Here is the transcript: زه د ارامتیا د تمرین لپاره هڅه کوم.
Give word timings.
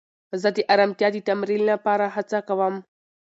زه 0.41 0.49
د 0.55 0.59
ارامتیا 0.73 1.07
د 1.13 1.17
تمرین 1.29 1.61
لپاره 1.71 2.05
هڅه 2.15 2.39
کوم. 2.47 2.75